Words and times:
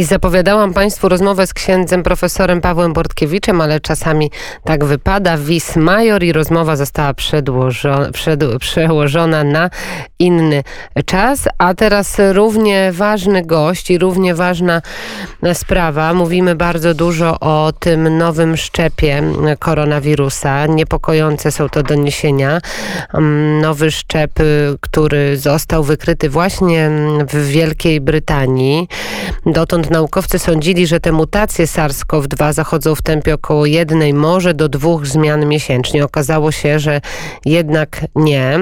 I 0.00 0.04
zapowiadałam 0.04 0.74
Państwu 0.74 1.08
rozmowę 1.08 1.46
z 1.46 1.54
księdzem 1.54 2.02
profesorem 2.02 2.60
Pawłem 2.60 2.92
Bortkiewiczem, 2.92 3.60
ale 3.60 3.80
czasami 3.80 4.30
tak 4.64 4.84
wypada. 4.84 5.38
Wis 5.38 5.76
major 5.76 6.22
i 6.22 6.32
rozmowa 6.32 6.76
została 6.76 7.14
przedłożona, 7.14 8.12
przed, 8.12 8.40
przełożona 8.60 9.44
na 9.44 9.70
inny 10.18 10.62
czas. 11.06 11.48
A 11.58 11.74
teraz 11.74 12.16
równie 12.32 12.92
ważny 12.92 13.42
gość 13.42 13.90
i 13.90 13.98
równie 13.98 14.34
ważna 14.34 14.82
sprawa. 15.54 16.14
Mówimy 16.14 16.54
bardzo 16.54 16.94
dużo 16.94 17.40
o 17.40 17.72
tym 17.78 18.18
nowym 18.18 18.56
szczepie 18.56 19.22
koronawirusa. 19.58 20.66
Niepokojące 20.66 21.52
są 21.52 21.68
to 21.68 21.82
doniesienia. 21.82 22.60
Mm, 23.14 23.60
nowy 23.60 23.90
szczep, 23.90 24.30
który 24.80 25.36
został 25.36 25.84
wykryty 25.84 26.30
właśnie 26.30 26.90
w 27.28 27.46
Wielkiej 27.46 28.00
Brytanii. 28.00 28.88
Dotąd 29.46 29.85
naukowcy 29.90 30.38
sądzili, 30.38 30.86
że 30.86 31.00
te 31.00 31.12
mutacje 31.12 31.64
SARS-CoV-2 31.66 32.52
zachodzą 32.52 32.94
w 32.94 33.02
tempie 33.02 33.34
około 33.34 33.66
jednej, 33.66 34.14
może 34.14 34.54
do 34.54 34.68
dwóch 34.68 35.06
zmian 35.06 35.46
miesięcznie. 35.46 36.04
Okazało 36.04 36.52
się, 36.52 36.78
że 36.78 37.00
jednak 37.44 38.00
nie 38.14 38.58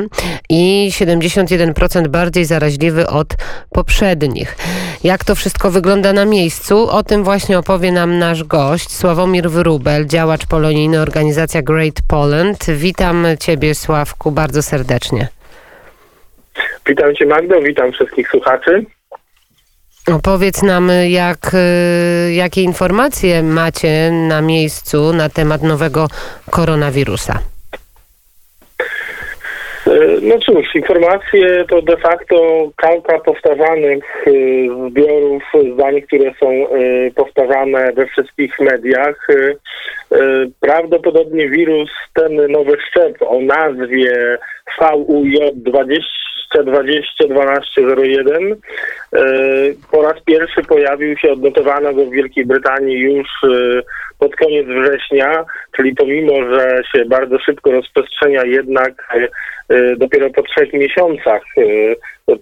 i 0.48 0.90
71% 0.92 2.08
bardziej 2.08 2.44
zaraźliwy 2.44 3.06
od 3.06 3.34
poprzednich. 3.70 4.56
Jak 5.04 5.24
to 5.24 5.34
wszystko 5.34 5.70
wygląda 5.70 6.12
na 6.12 6.24
miejscu? 6.24 6.90
O 6.90 7.02
tym 7.02 7.24
właśnie 7.24 7.58
opowie 7.58 7.92
nam 7.92 8.18
nasz 8.18 8.44
gość, 8.44 8.92
Sławomir 8.92 9.50
Wyrubel, 9.50 10.06
działacz 10.06 10.46
polonijny, 10.46 11.00
organizacja 11.00 11.62
Great 11.62 11.94
Poland. 12.08 12.66
Witam 12.70 13.26
Ciebie, 13.40 13.74
Sławku, 13.74 14.30
bardzo 14.30 14.62
serdecznie. 14.62 15.28
Witam 16.86 17.14
Cię 17.14 17.26
Magdo, 17.26 17.60
witam 17.60 17.92
wszystkich 17.92 18.28
słuchaczy. 18.28 18.86
Opowiedz 20.12 20.62
nam, 20.62 20.90
jak, 21.08 21.54
y, 21.54 22.32
jakie 22.34 22.62
informacje 22.62 23.42
macie 23.42 24.10
na 24.12 24.42
miejscu 24.42 25.12
na 25.12 25.28
temat 25.28 25.62
nowego 25.62 26.06
koronawirusa. 26.50 27.38
E, 29.86 29.90
no 30.22 30.38
cóż, 30.38 30.74
informacje 30.74 31.64
to 31.68 31.82
de 31.82 31.96
facto 31.96 32.36
kalka 32.76 33.18
powtarzanych 33.18 34.26
y, 34.26 34.68
zbiorów 34.90 35.42
zdań, 35.74 36.02
które 36.02 36.34
są 36.40 36.50
y, 36.50 37.12
powtarzane 37.16 37.92
we 37.92 38.06
wszystkich 38.06 38.60
mediach. 38.60 39.26
Prawdopodobnie 40.60 41.48
wirus, 41.48 41.90
ten 42.14 42.52
nowy 42.52 42.76
szczep 42.88 43.22
o 43.22 43.40
nazwie 43.40 44.38
VUJ20 44.80 46.33
20 46.62 47.10
1201 47.18 48.52
e, 48.52 48.56
po 49.90 50.02
raz 50.02 50.22
pierwszy 50.24 50.62
pojawił 50.62 51.16
się, 51.16 51.32
odnotowano 51.32 51.94
go 51.94 52.04
w 52.04 52.10
Wielkiej 52.10 52.46
Brytanii 52.46 52.98
już 52.98 53.28
e, 53.44 53.82
pod 54.18 54.36
koniec 54.36 54.66
września, 54.66 55.44
czyli 55.76 55.94
pomimo, 55.94 56.54
że 56.54 56.82
się 56.92 57.04
bardzo 57.04 57.38
szybko 57.38 57.72
rozprzestrzenia, 57.72 58.44
jednak 58.44 58.92
e, 59.68 59.96
dopiero 59.96 60.30
po 60.30 60.42
trzech 60.42 60.72
miesiącach 60.72 61.42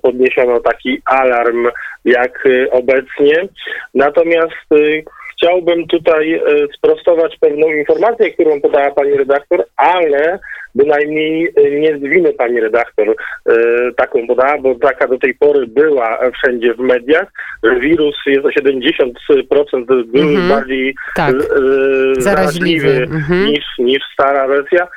podniesiono 0.02 0.60
taki 0.60 1.02
alarm 1.04 1.68
jak 2.04 2.48
obecnie. 2.70 3.48
Natomiast 3.94 4.68
chciałbym 5.42 5.86
tutaj 5.86 6.40
sprostować 6.76 7.36
pewną 7.40 7.68
informację, 7.68 8.30
którą 8.30 8.60
podała 8.60 8.90
pani 8.90 9.12
redaktor, 9.12 9.64
ale 9.76 10.38
bynajmniej 10.74 11.52
e, 11.56 11.70
nie 11.70 11.98
zwinę 11.98 12.32
pani 12.32 12.60
redaktor 12.60 13.08
e, 13.08 13.54
taką 13.96 14.26
podała, 14.26 14.58
bo 14.58 14.74
taka 14.74 15.08
do 15.08 15.18
tej 15.18 15.34
pory 15.34 15.66
była 15.66 16.18
wszędzie 16.30 16.74
w 16.74 16.78
mediach, 16.78 17.32
że 17.62 17.80
wirus 17.80 18.16
jest 18.26 18.44
o 18.44 18.48
70% 18.48 19.12
mm-hmm. 19.86 20.48
bardziej 20.48 20.94
tak. 21.16 21.34
E, 21.34 21.40
zaraźliwy 22.20 23.06
mm-hmm. 23.06 23.46
niż, 23.46 23.64
niż 23.78 24.02
stara 24.12 24.48
wersja. 24.48 24.88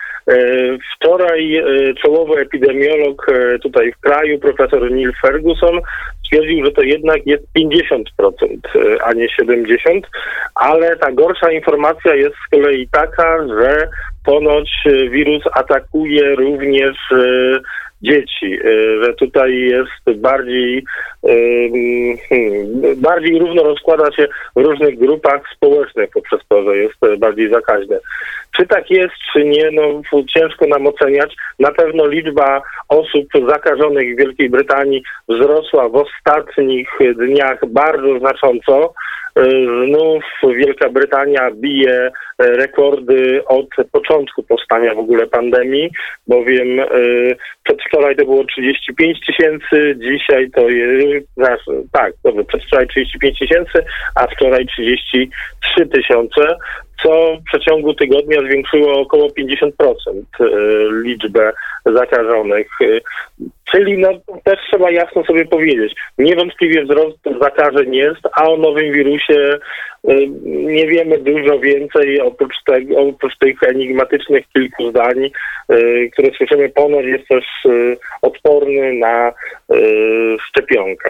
Wczoraj 0.95 1.63
czołowy 2.01 2.41
epidemiolog 2.41 3.25
tutaj 3.63 3.91
w 3.91 3.99
kraju, 3.99 4.39
profesor 4.39 4.91
Neil 4.91 5.11
Ferguson, 5.21 5.81
stwierdził, 6.35 6.65
że 6.65 6.71
to 6.71 6.81
jednak 6.81 7.27
jest 7.27 7.43
50%, 7.57 8.01
a 9.03 9.13
nie 9.13 9.27
70%, 9.41 10.01
ale 10.55 10.97
ta 10.97 11.11
gorsza 11.11 11.51
informacja 11.51 12.15
jest 12.15 12.35
z 12.35 12.49
kolei 12.49 12.87
taka, 12.91 13.47
że 13.47 13.87
ponoć 14.25 14.69
e, 14.85 15.09
wirus 15.09 15.43
atakuje 15.53 16.35
również 16.35 16.97
e, 17.11 17.59
dzieci, 18.01 18.53
e, 18.53 19.03
że 19.03 19.13
tutaj 19.13 19.55
jest 19.55 20.19
bardziej, 20.19 20.83
hmm, 22.29 22.67
bardziej 22.97 23.39
równo 23.39 23.63
rozkłada 23.63 24.11
się 24.11 24.27
w 24.55 24.59
różnych 24.59 24.99
grupach 24.99 25.41
społecznych 25.55 26.09
poprzez 26.13 26.39
to, 26.49 26.63
że 26.63 26.77
jest 26.77 27.19
bardziej 27.19 27.49
zakaźne. 27.49 27.99
Czy 28.57 28.67
tak 28.67 28.91
jest, 28.91 29.13
czy 29.33 29.43
nie, 29.43 29.71
no 29.71 30.01
ciężko 30.37 30.67
nam 30.67 30.87
oceniać. 30.87 31.35
Na 31.59 31.71
pewno 31.71 32.07
liczba 32.07 32.61
osób 32.89 33.25
zakażonych 33.49 34.15
w 34.15 34.19
Wielkiej 34.19 34.49
Brytanii 34.49 35.03
wzrosła 35.29 35.89
w 35.89 35.95
ostatnich 35.95 36.89
dniach 37.15 37.59
bardzo 37.67 38.19
znacząco. 38.19 38.93
Znów 39.85 40.23
Wielka 40.43 40.89
Brytania 40.89 41.51
bije 41.51 42.11
rekordy 42.39 43.41
od 43.45 43.67
początku 43.91 44.43
powstania 44.43 44.95
w 44.95 44.99
ogóle 44.99 45.27
pandemii, 45.27 45.89
bowiem 46.27 46.79
e, 46.79 46.85
przedwczoraj 47.63 48.15
to 48.15 48.25
było 48.25 48.43
35 48.43 49.19
tysięcy, 49.25 49.95
dzisiaj 49.97 50.51
to 50.51 50.69
jest, 50.69 51.27
tak, 51.91 52.13
dobrze, 52.23 52.43
przedwczoraj 52.43 52.87
35 52.87 53.39
tysięcy, 53.39 53.85
a 54.15 54.27
wczoraj 54.27 54.65
33 54.65 55.85
tysiące 55.85 56.57
co 57.03 57.37
w 57.37 57.43
przeciągu 57.43 57.93
tygodnia 57.93 58.41
zwiększyło 58.41 58.99
około 58.99 59.27
50% 59.27 59.71
e, 60.39 60.45
liczbę 61.03 61.51
zakażonych. 61.85 62.67
E, 62.81 62.85
czyli 63.71 63.97
no, 63.97 64.09
też 64.43 64.59
trzeba 64.67 64.91
jasno 64.91 65.23
sobie 65.23 65.45
powiedzieć, 65.45 65.95
niewątpliwie 66.17 66.83
wzrost 66.83 67.17
zakażeń 67.41 67.95
jest, 67.95 68.21
a 68.33 68.49
o 68.49 68.57
nowym 68.57 68.91
wirusie 68.91 69.57
e, 70.07 70.27
nie 70.45 70.87
wiemy 70.87 71.17
dużo 71.17 71.59
więcej 71.59 72.21
oprócz, 72.21 72.55
tego, 72.65 72.99
oprócz 72.99 73.37
tych 73.37 73.63
enigmatycznych 73.63 74.45
kilku 74.53 74.89
zdań, 74.89 75.29
które 76.13 76.31
słyszymy 76.37 76.69
ponoć 76.69 77.05
jest 77.05 77.27
też 77.27 77.45
odporny 78.21 78.93
na 78.93 79.31
szczepionkę. 80.39 81.09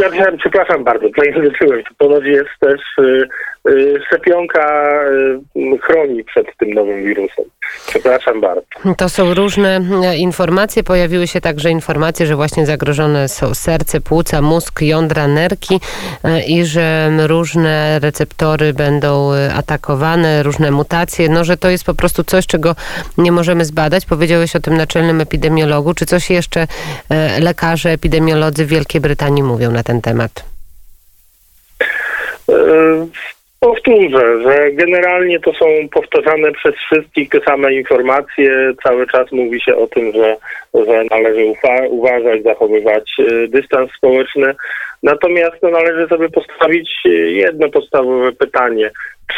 Ja 0.00 0.36
przepraszam 0.38 0.84
bardzo, 0.84 1.06
zajęzyczyłem 1.18 1.80
się. 1.80 1.94
Ponoć 1.98 2.24
jest 2.24 2.50
też 2.60 2.80
y, 2.98 3.28
y, 3.68 4.00
szczepionka 4.06 4.92
y, 5.56 5.78
chroni 5.78 6.24
przed 6.24 6.56
tym 6.56 6.74
nowym 6.74 7.04
wirusem. 7.04 7.44
Przepraszam 7.86 8.40
bardzo. 8.40 8.62
To 8.96 9.08
są 9.08 9.34
różne 9.34 9.80
e, 10.04 10.16
informacje. 10.16 10.82
Pojawiły 10.82 11.26
się 11.26 11.40
także 11.40 11.70
informacje, 11.70 12.26
że 12.26 12.36
właśnie 12.36 12.66
zagrożone 12.66 13.28
są 13.28 13.54
serce, 13.54 14.00
płuca, 14.00 14.42
mózg, 14.42 14.82
jądra, 14.82 15.28
nerki 15.28 15.80
e, 16.24 16.42
i 16.42 16.64
że 16.64 17.10
różne 17.26 17.98
receptory 17.98 18.72
będą 18.72 19.32
e, 19.32 19.54
atakowane, 19.54 20.42
różne 20.42 20.70
mutacje. 20.70 21.28
No, 21.28 21.44
że 21.44 21.56
to 21.56 21.70
jest 21.70 21.84
po 21.84 21.94
prostu 21.94 22.24
coś, 22.24 22.46
czego 22.46 22.74
nie 23.18 23.32
możemy 23.32 23.64
zbadać. 23.64 24.06
Powiedziałeś 24.06 24.56
o 24.56 24.60
tym 24.60 24.76
naczelnym 24.76 25.20
epidemiologu. 25.20 25.94
Czy 25.94 26.06
coś 26.06 26.30
jeszcze 26.30 26.66
lekarze, 27.40 27.90
epidemiolodzy 27.90 28.66
w 28.66 28.68
Wielkiej 28.68 29.00
Brytanii 29.00 29.42
mówią 29.42 29.70
na 29.70 29.82
ten 29.82 30.00
temat? 30.00 30.44
Powtórzę, 33.60 34.42
że 34.42 34.72
generalnie 34.72 35.40
to 35.40 35.52
są 35.52 35.66
powtarzane 35.92 36.52
przez 36.52 36.74
wszystkich 36.74 37.28
te 37.28 37.40
same 37.40 37.74
informacje. 37.74 38.72
Cały 38.82 39.06
czas 39.06 39.32
mówi 39.32 39.60
się 39.60 39.76
o 39.76 39.86
tym, 39.86 40.12
że, 40.12 40.36
że 40.74 41.04
należy 41.10 41.52
uważać, 41.88 42.42
zachowywać 42.42 43.10
y, 43.18 43.48
dystans 43.48 43.90
społeczny. 43.96 44.54
Natomiast 45.02 45.56
no, 45.62 45.70
należy 45.70 46.08
sobie 46.08 46.28
postawić 46.28 46.90
y, 47.06 47.10
jedno 47.10 47.68
podstawowe 47.68 48.32
pytanie 48.32 48.90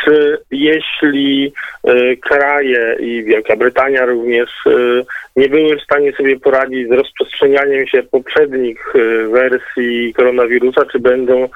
czy 0.05 0.39
jeśli 0.51 1.53
y, 1.89 2.17
kraje 2.17 2.97
i 3.01 3.25
Wielka 3.25 3.57
Brytania 3.57 4.05
również 4.07 4.51
y, 4.67 5.05
nie 5.37 5.49
były 5.49 5.77
w 5.77 5.83
stanie 5.83 6.13
sobie 6.13 6.41
poradzić 6.41 6.89
z 6.89 6.93
rozprzestrzenianiem 6.93 7.87
się 7.87 8.03
poprzednich 8.03 8.97
y, 8.97 9.29
wersji 9.29 10.15
koronawirusa, 10.15 10.87
czy 10.93 10.99
będą, 10.99 11.49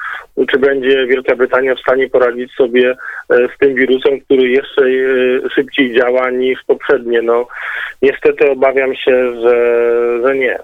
czy 0.50 0.58
będzie 0.58 1.06
Wielka 1.06 1.36
Brytania 1.36 1.74
w 1.74 1.80
stanie 1.80 2.08
poradzić 2.08 2.52
sobie 2.52 2.96
z 3.30 3.58
tym 3.58 3.74
wirusem, 3.74 4.20
który 4.20 4.48
jeszcze 4.48 4.82
szybciej 5.54 5.94
działa 5.94 6.30
niż 6.30 6.58
poprzednie. 6.66 7.22
No 7.22 7.48
niestety 8.02 8.50
obawiam 8.50 8.94
się, 8.94 9.40
że, 9.42 10.20
że 10.24 10.36
nie. 10.36 10.58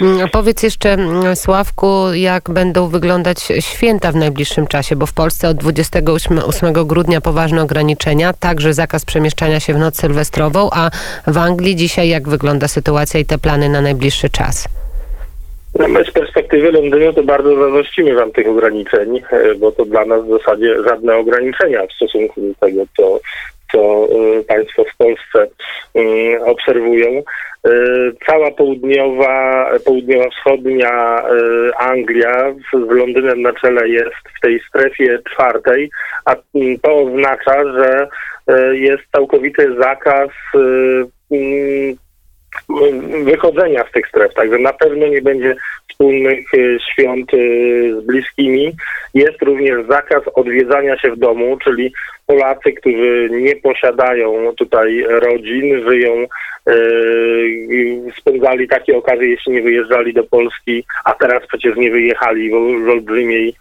Mm, 0.00 0.28
powiedz 0.32 0.62
jeszcze, 0.62 0.92
mm, 0.92 1.36
Sławku, 1.36 2.12
jak 2.14 2.50
będą 2.50 2.88
wyglądać 2.88 3.38
święta 3.60 4.12
w 4.12 4.16
najbliższym 4.16 4.66
czasie, 4.66 4.96
bo 4.96 5.06
w 5.06 5.12
Polsce 5.12 5.48
od 5.48 5.56
28 5.56 6.84
grudnia 6.84 7.20
poważne 7.20 7.62
ograniczenia, 7.62 8.32
także 8.32 8.74
zakaz 8.74 9.04
przemieszczania 9.04 9.60
się 9.60 9.74
w 9.74 9.78
noc 9.78 10.00
sylwestrową, 10.00 10.68
a 10.72 10.90
w 11.26 11.38
Anglii 11.38 11.76
dzisiaj 11.76 12.08
jak 12.08 12.28
wygląda 12.28 12.68
sytuacja 12.68 13.20
i 13.20 13.24
te 13.24 13.38
plany 13.38 13.68
na 13.68 13.80
najbliższy 13.80 14.30
czas? 14.30 14.68
No 15.78 15.88
my 15.88 16.04
z 16.04 16.10
perspektywy 16.10 16.72
Londynu 16.72 17.12
to 17.12 17.22
bardzo 17.22 17.56
zazdrościmy 17.56 18.14
wam 18.14 18.32
tych 18.32 18.48
ograniczeń, 18.48 19.22
e, 19.30 19.54
bo 19.54 19.72
to 19.72 19.84
dla 19.84 20.04
nas 20.04 20.24
w 20.24 20.38
zasadzie 20.38 20.82
żadne 20.82 21.16
ograniczenia 21.16 21.86
w 21.86 21.92
stosunku 21.92 22.40
do 22.40 22.54
tego, 22.66 22.82
co, 22.96 23.20
co 23.72 23.78
e, 23.78 24.42
państwo 24.42 24.84
w 24.84 24.96
Polsce 24.96 25.46
mm, 25.94 26.42
obserwują. 26.42 27.22
E, 27.66 27.70
cała 28.26 28.50
południowa, 28.50 29.70
południowo-wschodnia 29.84 31.22
Anglia 31.78 32.54
z 32.72 32.90
Londynem 32.90 33.42
na 33.42 33.52
czele 33.52 33.88
jest 33.88 34.16
w 34.36 34.40
tej 34.40 34.60
strefie 34.68 35.18
czwartej, 35.30 35.90
a 36.24 36.36
to 36.82 36.96
oznacza, 36.96 37.64
że 37.72 38.08
jest 38.72 39.02
całkowity 39.12 39.74
zakaz 39.80 40.30
mm, 41.30 41.96
wychodzenia 43.24 43.84
z 43.88 43.92
tych 43.92 44.08
stref, 44.08 44.34
także 44.34 44.58
na 44.58 44.72
pewno 44.72 45.06
nie 45.06 45.22
będzie 45.22 45.56
wspólnych 45.88 46.54
y, 46.54 46.78
świąt 46.92 47.34
y, 47.34 48.00
z 48.00 48.06
bliskimi. 48.06 48.76
Jest 49.14 49.42
również 49.42 49.86
zakaz 49.86 50.22
odwiedzania 50.34 50.98
się 50.98 51.10
w 51.10 51.18
domu, 51.18 51.58
czyli 51.64 51.92
Polacy, 52.26 52.72
którzy 52.72 53.28
nie 53.30 53.56
posiadają 53.56 54.54
tutaj 54.56 55.04
rodzin, 55.08 55.88
żyją, 55.88 56.26
yy, 56.66 58.12
spędzali 58.18 58.68
takie 58.68 58.96
okazje, 58.96 59.28
jeśli 59.28 59.52
nie 59.52 59.62
wyjeżdżali 59.62 60.14
do 60.14 60.24
Polski, 60.24 60.84
a 61.04 61.14
teraz 61.14 61.46
przecież 61.46 61.76
nie 61.76 61.90
wyjechali 61.90 62.50
w, 62.50 62.88
olbrzymiej 62.88 63.54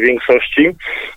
większości, 0.00 0.70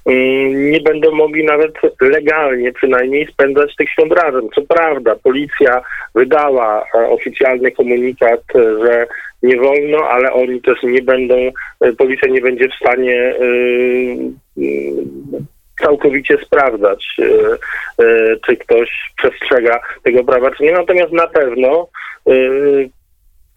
yy, 0.05 0.15
nie 0.53 0.79
będą 0.79 1.11
mogli 1.11 1.45
nawet 1.45 1.73
legalnie 2.01 2.71
przynajmniej 2.71 3.27
spędzać 3.27 3.75
tych 3.75 3.89
świąt 3.89 4.13
razem. 4.13 4.49
Co 4.55 4.61
prawda, 4.61 5.15
policja 5.23 5.81
wydała 6.15 6.85
e, 6.95 7.09
oficjalny 7.09 7.71
komunikat, 7.71 8.41
że 8.55 9.07
nie 9.43 9.57
wolno, 9.57 10.09
ale 10.09 10.33
oni 10.33 10.61
też 10.61 10.83
nie 10.83 11.01
będą, 11.01 11.35
e, 11.81 11.93
policja 11.93 12.27
nie 12.29 12.41
będzie 12.41 12.69
w 12.69 12.75
stanie 12.75 13.19
e, 13.19 13.45
całkowicie 15.81 16.37
sprawdzać, 16.45 17.17
e, 17.19 17.25
czy 18.45 18.57
ktoś 18.57 19.11
przestrzega 19.17 19.79
tego 20.03 20.23
prawa, 20.23 20.51
czy 20.51 20.63
nie. 20.63 20.71
Natomiast 20.71 21.11
na 21.11 21.27
pewno 21.27 21.87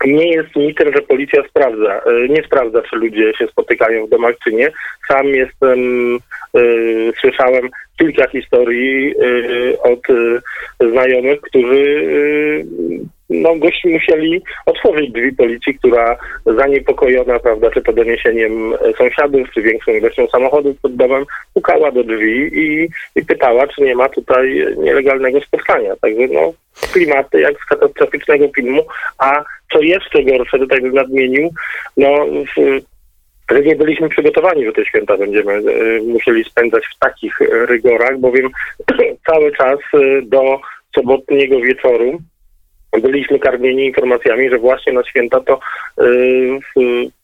nie 0.04 0.30
jest 0.30 0.56
mitem, 0.56 0.92
że 0.92 1.02
policja 1.02 1.42
sprawdza, 1.48 2.00
nie 2.28 2.42
sprawdza, 2.42 2.82
czy 2.82 2.96
ludzie 2.96 3.32
się 3.38 3.46
spotykają 3.46 4.06
w 4.06 4.10
domach, 4.10 4.34
czy 4.44 4.52
nie. 4.52 4.72
Sam 5.08 5.26
jestem, 5.26 5.78
słyszałem 7.20 7.68
kilka 7.98 8.28
historii 8.28 9.14
od 9.82 10.00
znajomych, 10.90 11.40
którzy 11.40 12.04
no, 13.30 13.56
gości 13.56 13.88
musieli 13.88 14.42
otworzyć 14.66 15.10
drzwi 15.12 15.32
policji, 15.32 15.78
która 15.78 16.16
zaniepokojona, 16.46 17.38
prawda, 17.38 17.70
czy 17.70 17.82
to 17.82 17.92
doniesieniem 17.92 18.74
sąsiadów, 18.98 19.50
czy 19.54 19.62
większą 19.62 19.92
ilością 19.92 20.26
samochodów 20.26 20.80
pod 20.80 20.96
domem, 20.96 21.24
pukała 21.54 21.92
do 21.92 22.04
drzwi 22.04 22.50
i, 22.52 22.88
i 23.16 23.24
pytała, 23.24 23.66
czy 23.66 23.82
nie 23.82 23.94
ma 23.94 24.08
tutaj 24.08 24.66
nielegalnego 24.78 25.40
spotkania. 25.40 25.96
Także 25.96 26.26
no, 26.32 26.52
klimaty 26.92 27.40
jak 27.40 27.54
z 27.58 27.64
katastroficznego 27.64 28.48
filmu, 28.56 28.82
a 29.18 29.44
co 29.72 29.80
jeszcze 29.82 30.22
gorsze, 30.22 30.58
tutaj 30.58 30.80
bym 30.80 30.94
nadmienił, 30.94 31.50
no 31.96 32.26
w, 32.56 32.80
nie 33.64 33.76
byliśmy 33.76 34.08
przygotowani, 34.08 34.64
że 34.64 34.72
te 34.72 34.84
święta 34.84 35.16
będziemy 35.16 35.52
y, 35.52 36.00
musieli 36.06 36.44
spędzać 36.44 36.84
w 36.86 36.98
takich 36.98 37.40
rygorach, 37.50 38.18
bowiem 38.18 38.50
cały 39.30 39.52
czas 39.52 39.78
y, 39.94 40.22
do 40.22 40.60
sobotniego 40.94 41.60
wieczoru 41.60 42.18
byliśmy 43.00 43.38
karmieni 43.38 43.86
informacjami, 43.86 44.50
że 44.50 44.58
właśnie 44.58 44.92
na 44.92 45.04
święta 45.04 45.40
to 45.40 45.60
y, 46.00 46.58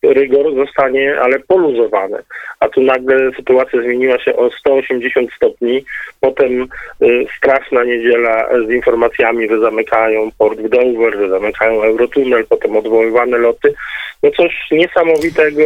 rygor 0.02 0.54
zostanie, 0.54 1.20
ale 1.20 1.38
poluzowany. 1.38 2.18
A 2.60 2.68
tu 2.68 2.82
nagle 2.82 3.30
sytuacja 3.36 3.82
zmieniła 3.82 4.18
się 4.18 4.36
o 4.36 4.50
180 4.50 5.32
stopni. 5.32 5.84
Potem 6.20 6.62
y, 7.02 7.26
straszna 7.36 7.84
niedziela 7.84 8.48
z 8.66 8.70
informacjami, 8.70 9.48
że 9.48 9.60
zamykają 9.60 10.30
port 10.38 10.58
w 10.58 10.68
Dover, 10.68 11.14
że 11.18 11.28
zamykają 11.28 11.82
Eurotunel, 11.82 12.44
potem 12.48 12.76
odwoływane 12.76 13.38
loty. 13.38 13.74
No 14.22 14.30
coś 14.30 14.68
niesamowitego, 14.70 15.62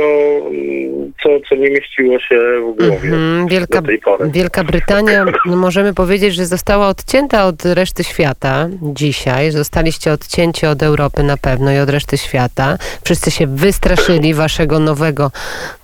mm, 0.46 1.12
co, 1.22 1.28
co 1.48 1.54
nie 1.54 1.70
mieściło 1.70 2.18
się 2.20 2.40
w 2.60 2.76
głowie 2.76 3.08
mm 3.08 3.46
-hmm. 3.46 3.50
Wielka, 3.50 3.80
do 3.80 3.86
tej 3.86 3.98
pory. 3.98 4.30
Wielka 4.30 4.64
Brytania, 4.64 5.24
możemy 5.46 5.94
powiedzieć, 5.94 6.34
że 6.34 6.44
została 6.44 6.88
odcięta 6.88 7.44
od 7.44 7.64
reszty 7.64 8.04
świata 8.04 8.68
dzisiaj. 8.82 9.50
Zostaliście 9.96 10.12
odcięci 10.26 10.66
od 10.66 10.82
Europy 10.82 11.22
na 11.22 11.36
pewno 11.36 11.72
i 11.72 11.78
od 11.78 11.88
reszty 11.88 12.18
świata. 12.18 12.78
Wszyscy 13.04 13.30
się 13.30 13.46
wystraszyli 13.46 14.34
waszego 14.34 14.78
nowego 14.78 15.30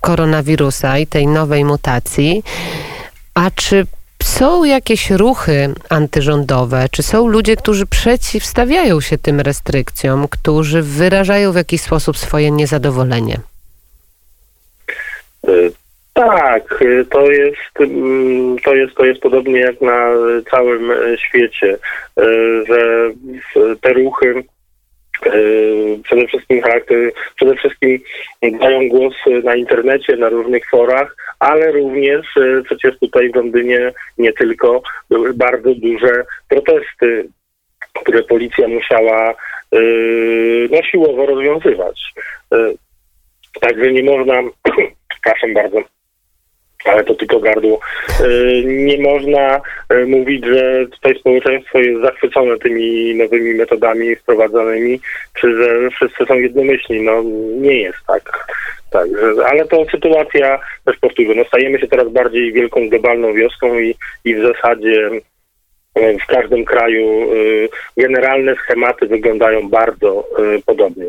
koronawirusa 0.01 0.97
i 0.97 1.07
tej 1.07 1.27
nowej 1.27 1.65
mutacji. 1.65 2.43
A 3.33 3.51
czy 3.51 3.87
są 4.23 4.63
jakieś 4.63 5.11
ruchy 5.11 5.73
antyrządowe? 5.89 6.89
Czy 6.91 7.03
są 7.03 7.27
ludzie, 7.27 7.55
którzy 7.55 7.85
przeciwstawiają 7.85 9.01
się 9.01 9.17
tym 9.17 9.39
restrykcjom, 9.39 10.27
którzy 10.27 10.81
wyrażają 10.81 11.51
w 11.51 11.55
jakiś 11.55 11.81
sposób 11.81 12.17
swoje 12.17 12.51
niezadowolenie? 12.51 13.39
E, 16.15 16.21
tak, 16.21 16.81
e, 16.81 17.05
to 17.05 17.31
jest, 17.31 17.79
mm, 17.79 18.57
to 18.59 18.75
jest, 18.75 18.95
to 18.95 19.05
jest 19.05 19.21
podobnie 19.21 19.59
jak 19.59 19.81
na 19.81 20.11
całym 20.51 20.91
świecie, 21.17 21.77
e, 22.19 22.23
że 22.67 23.09
te 23.81 23.93
ruchy 23.93 24.43
przede 26.03 26.27
wszystkim 26.27 26.61
przede 27.35 27.55
wszystkim 27.55 27.99
dają 28.59 28.89
głos 28.89 29.13
na 29.43 29.55
internecie, 29.55 30.15
na 30.15 30.29
różnych 30.29 30.69
forach, 30.69 31.15
ale 31.39 31.71
również 31.71 32.27
przecież 32.65 32.99
tutaj 32.99 33.31
w 33.31 33.35
Londynie 33.35 33.93
nie 34.17 34.33
tylko 34.33 34.81
były 35.09 35.33
bardzo 35.33 35.75
duże 35.75 36.25
protesty, 36.49 37.27
które 37.93 38.23
policja 38.23 38.67
musiała 38.67 39.33
no, 40.71 40.83
siłowo 40.91 41.25
rozwiązywać. 41.25 42.13
Także 43.61 43.91
nie 43.91 44.03
można, 44.03 44.33
przepraszam 45.09 45.53
bardzo, 45.53 45.83
ale 46.85 47.03
to 47.03 47.13
tylko 47.13 47.39
gardło. 47.39 47.79
Nie 48.65 48.97
można 49.01 49.61
mówić, 50.07 50.45
że 50.45 50.85
tutaj 50.91 51.19
społeczeństwo 51.19 51.79
jest 51.79 52.01
zachwycone 52.01 52.57
tymi 52.57 53.15
nowymi 53.15 53.53
metodami 53.53 54.15
wprowadzanymi, 54.15 54.99
czy 55.33 55.53
że 55.53 55.89
wszyscy 55.89 56.25
są 56.25 56.35
jednomyślni. 56.35 57.01
No 57.01 57.23
nie 57.55 57.81
jest 57.81 57.99
tak. 58.07 58.47
Tak, 58.91 59.07
ale 59.45 59.65
to 59.65 59.85
sytuacja, 59.91 60.59
też 60.85 60.97
powtórzę, 60.97 61.33
no 61.35 61.43
stajemy 61.43 61.79
się 61.79 61.87
coraz 61.87 62.09
bardziej 62.09 62.53
wielką 62.53 62.89
globalną 62.89 63.33
wioską 63.33 63.79
i, 63.79 63.95
i 64.25 64.35
w 64.35 64.41
zasadzie 64.41 65.09
w 65.95 66.27
każdym 66.27 66.65
kraju 66.65 67.29
generalne 67.97 68.55
schematy 68.55 69.07
wyglądają 69.07 69.69
bardzo 69.69 70.27
podobnie. 70.65 71.05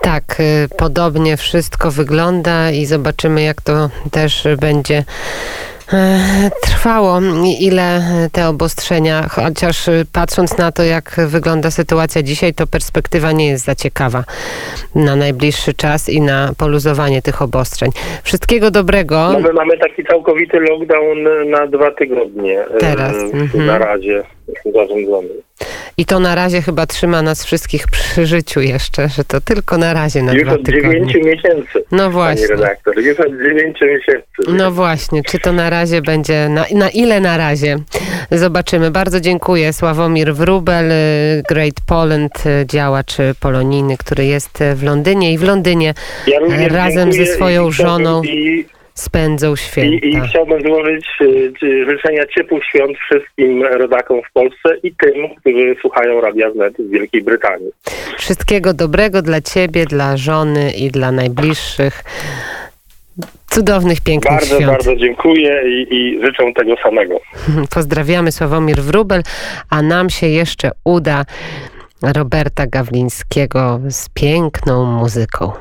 Tak, 0.00 0.40
y, 0.40 0.68
podobnie 0.78 1.36
wszystko 1.36 1.90
wygląda 1.90 2.70
i 2.70 2.86
zobaczymy, 2.86 3.42
jak 3.42 3.60
to 3.60 3.90
też 4.10 4.48
będzie 4.60 5.04
e, 5.92 6.50
trwało, 6.62 7.20
ile 7.60 8.02
te 8.32 8.48
obostrzenia, 8.48 9.28
chociaż 9.28 9.90
patrząc 10.12 10.58
na 10.58 10.72
to, 10.72 10.82
jak 10.82 11.16
wygląda 11.28 11.70
sytuacja 11.70 12.22
dzisiaj, 12.22 12.54
to 12.54 12.66
perspektywa 12.66 13.32
nie 13.32 13.48
jest 13.48 13.64
za 13.64 13.74
ciekawa 13.74 14.24
na 14.94 15.16
najbliższy 15.16 15.74
czas 15.74 16.08
i 16.08 16.20
na 16.20 16.52
poluzowanie 16.58 17.22
tych 17.22 17.42
obostrzeń. 17.42 17.90
Wszystkiego 18.22 18.70
dobrego. 18.70 19.30
No 19.32 19.40
my 19.40 19.52
mamy 19.52 19.78
taki 19.78 20.04
całkowity 20.04 20.60
lockdown 20.60 21.18
na 21.50 21.66
dwa 21.66 21.90
tygodnie. 21.90 22.60
E, 22.60 22.78
Teraz. 22.78 23.14
Na 23.32 23.40
mhm. 23.40 23.82
razie 23.82 24.22
zarządzony. 24.74 25.28
I 25.96 26.04
to 26.04 26.20
na 26.20 26.34
razie 26.34 26.62
chyba 26.62 26.86
trzyma 26.86 27.22
nas 27.22 27.44
wszystkich 27.44 27.86
przy 27.86 28.26
życiu 28.26 28.60
jeszcze, 28.60 29.08
że 29.08 29.24
to 29.24 29.40
tylko 29.40 29.78
na 29.78 29.92
razie 29.92 30.22
na 30.22 30.32
Już 30.32 30.42
dwa 30.42 30.52
od 30.52 30.62
dziewięciu 30.62 31.18
miesięcy. 31.18 31.84
No 31.92 32.10
właśnie. 32.10 32.48
Panie 32.48 32.60
redaktor, 32.60 32.98
już 32.98 33.20
od 33.20 33.32
dziewięciu 33.32 33.84
miesięcy. 33.84 34.26
No 34.48 34.70
właśnie, 34.70 35.22
czy 35.22 35.38
to 35.38 35.52
na 35.52 35.70
razie 35.70 36.02
będzie, 36.02 36.48
na, 36.48 36.64
na 36.74 36.90
ile 36.90 37.20
na 37.20 37.36
razie? 37.36 37.76
Zobaczymy. 38.30 38.90
Bardzo 38.90 39.20
dziękuję. 39.20 39.72
Sławomir 39.72 40.34
Wrubel, 40.34 40.92
y, 40.92 41.42
Great 41.48 41.74
Poland, 41.86 42.46
y, 42.46 42.66
działacz 42.66 43.16
polonijny, 43.40 43.96
który 43.96 44.24
jest 44.26 44.58
w 44.74 44.82
Londynie 44.82 45.32
i 45.32 45.38
w 45.38 45.42
Londynie 45.42 45.94
ja 46.26 46.68
razem 46.68 47.12
ze 47.12 47.26
swoją 47.26 47.70
żoną. 47.70 48.22
I 48.22 48.66
spędzą 48.94 49.56
święta. 49.56 50.06
I, 50.06 50.10
I, 50.10 50.20
chciałbym 50.28 50.62
złożyć 50.62 51.06
y, 51.20 51.52
życzenia 51.90 52.26
ciepłych 52.26 52.64
świąt 52.64 52.98
wszystkim 52.98 53.62
rodakom 53.62 54.20
w 54.22 54.32
Polsce 54.32 54.76
i 54.82 54.92
tym, 54.94 55.34
którzy 55.40 55.76
słuchają 55.80 56.20
Radia 56.20 56.50
Wnet 56.50 56.74
z 56.78 56.90
Wielkiej 56.90 57.22
Brytanii. 57.22 57.70
Wszystkiego 58.18 58.74
dobrego 58.74 59.22
dla 59.22 59.40
ciebie, 59.40 59.84
dla 59.86 60.16
żony 60.16 60.72
i 60.72 60.90
dla 60.90 61.12
najbliższych. 61.12 62.04
Cudownych, 63.46 64.00
pięknych 64.00 64.34
bardzo, 64.34 64.56
świąt. 64.56 64.66
Bardzo, 64.66 64.90
bardzo 64.90 65.00
dziękuję 65.00 65.62
i, 65.66 65.94
i 65.96 66.20
życzę 66.24 66.52
tego 66.56 66.76
samego. 66.76 67.20
Pozdrawiamy 67.74 68.32
Sławomir 68.32 68.76
Wrubel, 68.76 69.22
a 69.70 69.82
nam 69.82 70.10
się 70.10 70.26
jeszcze 70.26 70.70
uda 70.84 71.24
Roberta 72.02 72.66
Gawlińskiego 72.66 73.80
z 73.88 74.08
piękną 74.08 74.84
muzyką. 74.84 75.52